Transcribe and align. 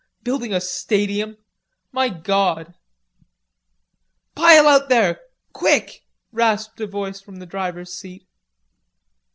Building 0.23 0.51
a 0.51 0.59
stadium! 0.59 1.37
My 1.91 2.09
gawd!" 2.09 2.73
"Pile 4.33 4.67
out 4.67 4.89
there.... 4.89 5.21
Quick!" 5.53 6.01
rasped 6.31 6.81
a 6.81 6.87
voice 6.87 7.21
from 7.21 7.35
the 7.35 7.45
driver's 7.45 7.93
seat. 7.93 8.25